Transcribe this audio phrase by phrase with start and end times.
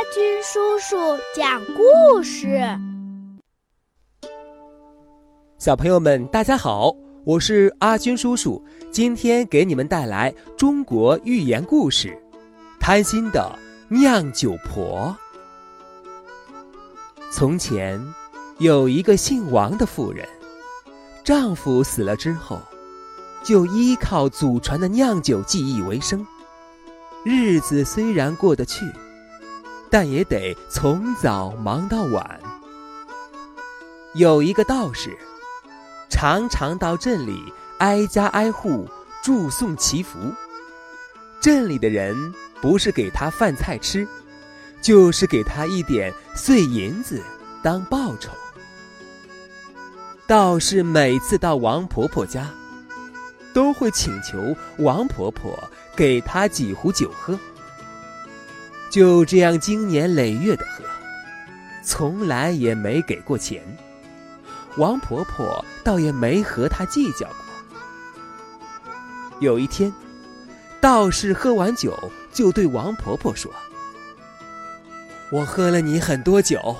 [0.00, 0.96] 阿军叔叔
[1.36, 2.58] 讲故事。
[5.58, 12.08] 小朋友们，大家好，我是阿军叔叔，今天给你们带来中国寓言故事
[12.80, 13.54] 《贪心的
[13.90, 15.14] 酿酒婆》。
[17.30, 18.02] 从前，
[18.56, 20.26] 有一个姓王的妇人，
[21.22, 22.58] 丈夫死了之后，
[23.44, 26.26] 就依靠祖传的酿酒技艺为生。
[27.22, 28.86] 日子虽然过得去，
[29.90, 32.40] 但也得从早忙到晚。
[34.14, 35.16] 有一个道士，
[36.08, 38.88] 常常到镇里挨家挨户
[39.22, 40.18] 祝颂祈福。
[41.40, 44.06] 镇里的人不是给他饭菜吃，
[44.80, 47.22] 就是给他一点碎银子
[47.62, 48.30] 当报酬。
[50.26, 52.48] 道士每次到王婆婆家，
[53.52, 55.58] 都会请求王婆婆。
[55.96, 57.38] 给他几壶酒喝，
[58.90, 60.84] 就这样经年累月的喝，
[61.84, 63.62] 从来也没给过钱。
[64.76, 67.36] 王婆婆倒也没和他计较过。
[69.40, 69.92] 有一天，
[70.80, 71.96] 道士喝完酒，
[72.32, 73.50] 就对王婆婆说
[75.30, 76.76] ：“我喝了你很多酒，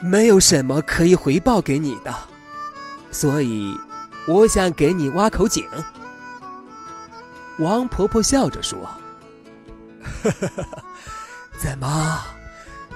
[0.00, 2.14] 没有什么可以回报给你的，
[3.10, 3.76] 所以
[4.26, 5.64] 我想给你挖口井。”
[7.58, 8.78] 王婆婆笑着说
[11.58, 12.22] ：“怎么，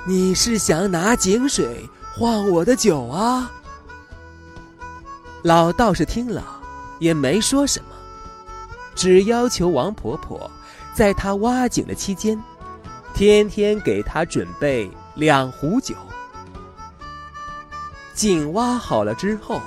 [0.05, 3.51] 你是想拿井水换我的酒啊？”
[5.43, 6.45] 老道士听了
[6.99, 7.89] 也没说什么，
[8.95, 10.51] 只要求王婆婆
[10.95, 12.39] 在她挖井的期间，
[13.15, 15.95] 天天给她准备两壶酒。
[18.15, 19.63] 井挖好了之后，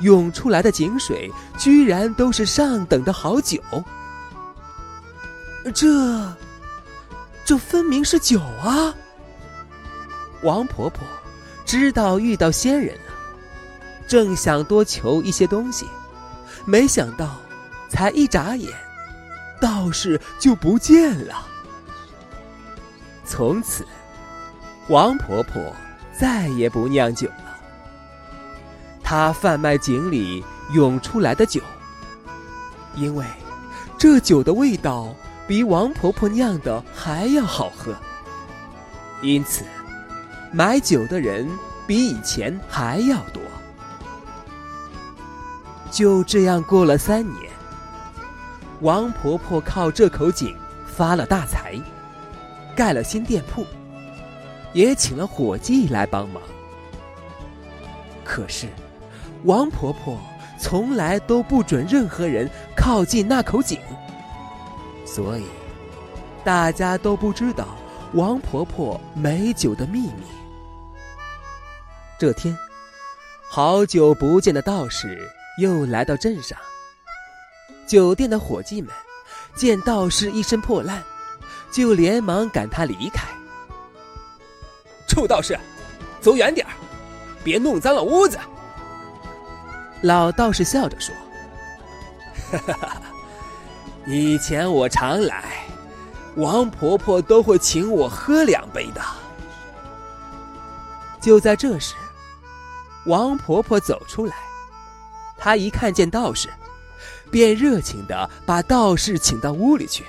[0.00, 3.60] 涌出来的井水居然都是上等的好酒。
[5.74, 6.32] 这，
[7.46, 8.92] 这分明是酒啊！
[10.42, 11.06] 王婆婆
[11.64, 13.12] 知道遇到仙人了，
[14.08, 15.86] 正想多求一些东西，
[16.64, 17.36] 没想到
[17.88, 18.68] 才一眨眼，
[19.60, 21.46] 道士就不见了。
[23.24, 23.86] 从此，
[24.88, 25.72] 王婆婆
[26.18, 27.56] 再也不酿酒了。
[29.04, 31.60] 她贩卖井里涌出来的酒，
[32.96, 33.24] 因为
[33.96, 35.14] 这酒的味道。
[35.46, 37.94] 比王婆婆酿的还要好喝，
[39.22, 39.64] 因此
[40.52, 41.48] 买酒的人
[41.86, 43.40] 比以前还要多。
[45.90, 47.50] 就这样过了三年，
[48.80, 51.80] 王婆婆靠这口井发了大财，
[52.74, 53.64] 盖了新店铺，
[54.72, 56.42] 也请了伙计来帮忙。
[58.24, 58.66] 可是，
[59.44, 60.18] 王婆婆
[60.58, 63.78] 从来都不准任何人靠近那口井。
[65.06, 65.46] 所以，
[66.44, 67.68] 大家都不知道
[68.12, 70.24] 王婆婆美酒的秘密。
[72.18, 72.54] 这天，
[73.48, 75.30] 好久不见的道士
[75.62, 76.58] 又来到镇上。
[77.86, 78.92] 酒店的伙计们
[79.54, 81.02] 见道士一身破烂，
[81.70, 83.28] 就连忙赶他离开。
[85.06, 85.56] 臭道士，
[86.20, 86.72] 走远点儿，
[87.44, 88.38] 别弄脏了屋子。
[90.02, 91.14] 老道士笑着说
[92.50, 93.02] ：“哈哈哈。”
[94.06, 95.66] 以前我常来，
[96.36, 99.00] 王婆婆都会请我喝两杯的。
[101.20, 101.96] 就在这时，
[103.06, 104.36] 王婆婆走出来，
[105.36, 106.48] 她一看见道士，
[107.32, 110.04] 便热情的把道士请到屋里去。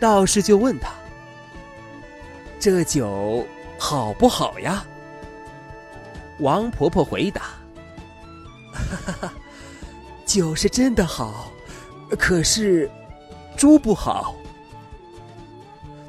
[0.00, 0.90] 道士就问他
[2.58, 3.46] ：“这酒
[3.78, 4.84] 好不好呀？”
[6.40, 7.42] 王婆婆回答
[8.74, 9.32] ：“哈哈哈，
[10.26, 11.52] 酒是真的好。”
[12.14, 12.90] 可是，
[13.56, 14.34] 猪不好。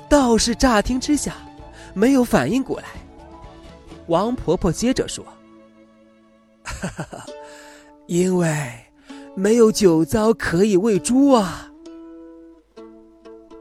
[0.07, 1.35] 道士乍听之下，
[1.93, 2.87] 没有反应过来。
[4.07, 5.25] 王婆婆接着说
[6.63, 7.25] ：“哈哈，
[8.05, 8.55] 因为
[9.35, 11.71] 没有酒糟可以喂猪啊。”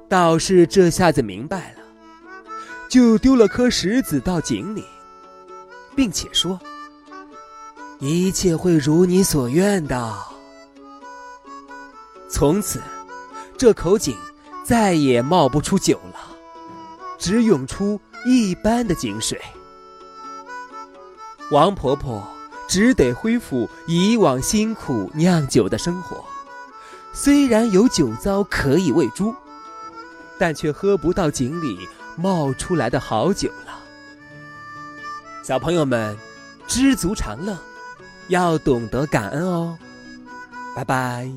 [0.09, 1.83] 道士这下子明白了，
[2.89, 4.85] 就丢了颗石子到井里，
[5.97, 6.61] 并且说
[8.01, 10.15] ：“一切会如你所愿的。”
[12.35, 12.83] 从此，
[13.57, 14.19] 这口井
[14.65, 16.19] 再也冒不出酒了，
[17.17, 19.41] 只涌出一般的井水。
[21.53, 22.27] 王婆婆
[22.67, 26.25] 只得恢复以往辛苦酿酒的生活。
[27.13, 29.33] 虽然有酒糟可以喂猪，
[30.37, 33.79] 但却喝不到井里冒出来的好酒了。
[35.45, 36.19] 小朋友们，
[36.67, 37.57] 知足常乐，
[38.27, 39.79] 要懂得感恩哦。
[40.75, 41.31] 拜拜。